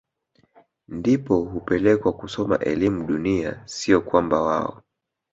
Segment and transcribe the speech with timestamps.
[0.97, 4.81] ndipo hupelekwa kusoma elimu dunia siyo kwamba wao